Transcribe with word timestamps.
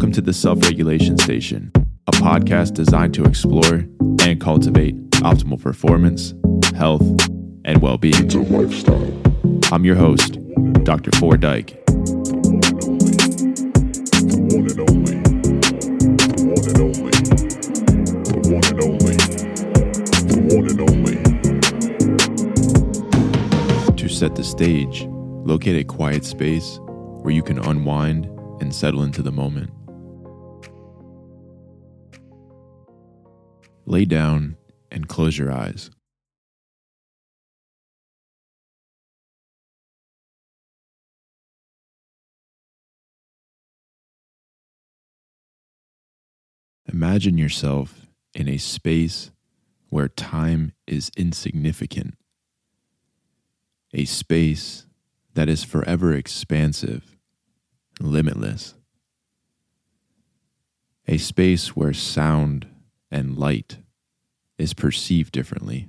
Welcome 0.00 0.12
to 0.12 0.22
the 0.22 0.32
Self 0.32 0.62
Regulation 0.62 1.18
Station, 1.18 1.70
a 2.06 2.12
podcast 2.12 2.72
designed 2.72 3.12
to 3.12 3.24
explore 3.24 3.84
and 4.22 4.40
cultivate 4.40 4.94
optimal 5.20 5.60
performance, 5.60 6.32
health, 6.74 7.02
and 7.66 7.82
well 7.82 7.98
being. 7.98 8.14
It's 8.24 8.34
a 8.34 8.38
lifestyle. 8.38 9.12
I'm 9.70 9.84
your 9.84 9.96
host, 9.96 10.38
Dr. 10.84 11.10
Ford 11.18 11.42
Dyke. 11.42 11.76
To 23.96 24.08
set 24.08 24.34
the 24.34 24.44
stage, 24.44 25.04
locate 25.44 25.76
a 25.76 25.84
quiet 25.84 26.24
space 26.24 26.78
where 26.86 27.34
you 27.34 27.42
can 27.42 27.58
unwind 27.58 28.24
and 28.62 28.74
settle 28.74 29.02
into 29.02 29.20
the 29.20 29.32
moment. 29.32 29.70
Lay 33.90 34.04
down 34.04 34.56
and 34.92 35.08
close 35.08 35.36
your 35.36 35.50
eyes. 35.50 35.90
Imagine 46.86 47.36
yourself 47.36 48.06
in 48.32 48.48
a 48.48 48.58
space 48.58 49.32
where 49.88 50.06
time 50.06 50.70
is 50.86 51.10
insignificant, 51.16 52.14
a 53.92 54.04
space 54.04 54.86
that 55.34 55.48
is 55.48 55.64
forever 55.64 56.14
expansive, 56.14 57.16
limitless, 57.98 58.76
a 61.08 61.18
space 61.18 61.74
where 61.74 61.92
sound 61.92 62.68
and 63.10 63.36
light 63.36 63.78
is 64.60 64.74
perceived 64.74 65.32
differently, 65.32 65.88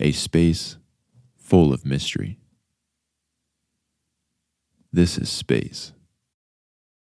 a 0.00 0.10
space 0.10 0.76
full 1.36 1.72
of 1.72 1.86
mystery. 1.86 2.38
This 4.92 5.16
is 5.16 5.30
space. 5.30 5.92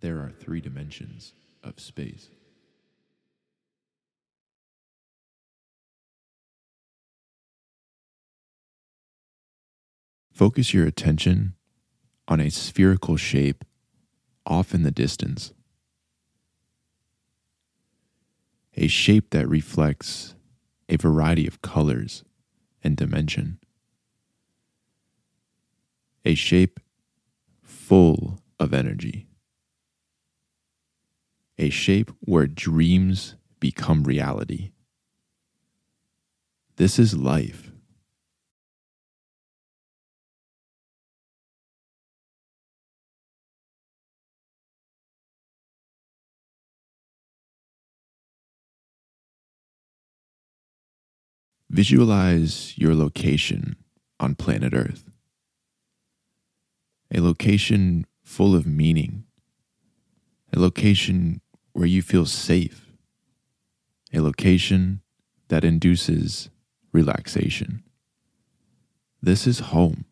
There 0.00 0.18
are 0.18 0.30
three 0.30 0.60
dimensions 0.60 1.32
of 1.62 1.78
space. 1.78 2.28
Focus 10.32 10.74
your 10.74 10.86
attention 10.86 11.54
on 12.26 12.40
a 12.40 12.50
spherical 12.50 13.16
shape 13.16 13.64
off 14.44 14.74
in 14.74 14.82
the 14.82 14.90
distance. 14.90 15.52
A 18.74 18.86
shape 18.86 19.30
that 19.30 19.48
reflects 19.48 20.34
a 20.88 20.96
variety 20.96 21.46
of 21.46 21.62
colors 21.62 22.24
and 22.82 22.96
dimension. 22.96 23.58
A 26.24 26.34
shape 26.34 26.80
full 27.62 28.40
of 28.58 28.72
energy. 28.72 29.26
A 31.58 31.68
shape 31.70 32.10
where 32.20 32.46
dreams 32.46 33.34
become 33.60 34.04
reality. 34.04 34.70
This 36.76 36.98
is 36.98 37.14
life. 37.14 37.71
Visualize 51.72 52.74
your 52.76 52.94
location 52.94 53.76
on 54.20 54.34
planet 54.34 54.74
Earth. 54.74 55.10
A 57.10 57.18
location 57.18 58.06
full 58.22 58.54
of 58.54 58.66
meaning. 58.66 59.24
A 60.52 60.60
location 60.60 61.40
where 61.72 61.86
you 61.86 62.02
feel 62.02 62.26
safe. 62.26 62.92
A 64.12 64.20
location 64.20 65.00
that 65.48 65.64
induces 65.64 66.50
relaxation. 66.92 67.82
This 69.22 69.46
is 69.46 69.60
home. 69.60 70.04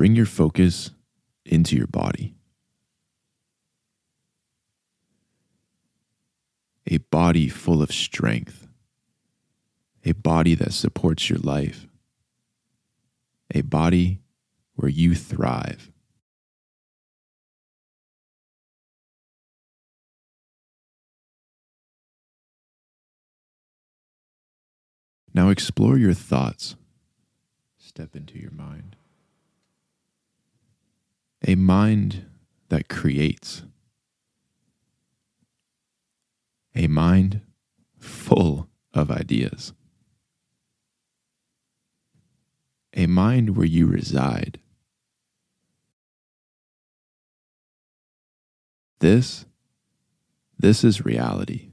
Bring 0.00 0.16
your 0.16 0.24
focus 0.24 0.92
into 1.44 1.76
your 1.76 1.86
body. 1.86 2.32
A 6.86 6.96
body 6.96 7.50
full 7.50 7.82
of 7.82 7.92
strength. 7.92 8.66
A 10.06 10.12
body 10.12 10.54
that 10.54 10.72
supports 10.72 11.28
your 11.28 11.38
life. 11.40 11.86
A 13.54 13.60
body 13.60 14.22
where 14.74 14.88
you 14.88 15.14
thrive. 15.14 15.92
Now 25.34 25.50
explore 25.50 25.98
your 25.98 26.14
thoughts. 26.14 26.74
Step 27.76 28.16
into 28.16 28.38
your 28.38 28.52
mind 28.52 28.96
a 31.46 31.54
mind 31.54 32.26
that 32.68 32.88
creates, 32.88 33.62
a 36.74 36.86
mind 36.86 37.40
full 37.98 38.68
of 38.94 39.10
ideas, 39.10 39.72
a 42.94 43.06
mind 43.06 43.56
where 43.56 43.66
you 43.66 43.86
reside. 43.86 44.60
This, 48.98 49.46
this 50.58 50.84
is 50.84 51.04
reality. 51.04 51.69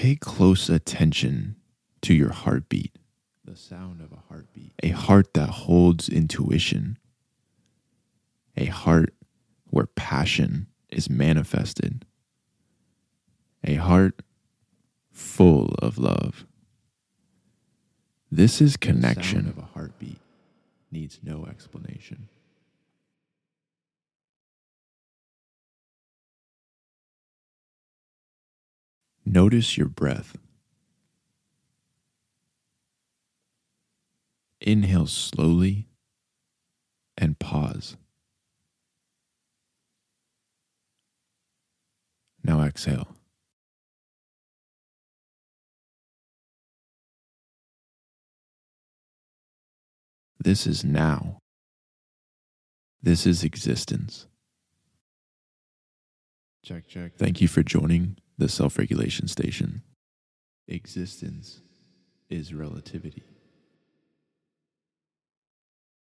Pay 0.00 0.16
close 0.16 0.70
attention 0.70 1.56
to 2.00 2.14
your 2.14 2.30
heartbeat, 2.30 2.96
the 3.44 3.54
sound 3.54 4.00
of 4.00 4.10
a 4.12 4.22
heartbeat, 4.30 4.72
a 4.82 4.88
heart 4.88 5.34
that 5.34 5.50
holds 5.50 6.08
intuition, 6.08 6.96
a 8.56 8.64
heart 8.64 9.12
where 9.66 9.84
passion 9.84 10.68
is 10.88 11.10
manifested, 11.10 12.06
a 13.62 13.74
heart 13.74 14.22
full 15.12 15.74
of 15.82 15.98
love. 15.98 16.46
This 18.32 18.62
is 18.62 18.78
connection. 18.78 19.44
The 19.44 19.50
sound 19.50 19.58
of 19.58 19.64
a 19.64 19.66
heartbeat 19.74 20.20
needs 20.90 21.20
no 21.22 21.44
explanation. 21.44 22.30
Notice 29.24 29.76
your 29.76 29.88
breath. 29.88 30.36
Inhale 34.60 35.06
slowly 35.06 35.86
and 37.16 37.38
pause. 37.38 37.96
Now 42.42 42.62
exhale. 42.62 43.14
This 50.42 50.66
is 50.66 50.82
now. 50.82 51.38
This 53.02 53.26
is 53.26 53.44
existence. 53.44 54.26
Check, 56.64 56.86
check. 56.88 57.16
Thank 57.16 57.40
you 57.40 57.48
for 57.48 57.62
joining 57.62 58.16
the 58.40 58.48
self 58.48 58.78
regulation 58.78 59.28
station. 59.28 59.82
Existence 60.66 61.60
is 62.30 62.54
relativity. 62.54 63.22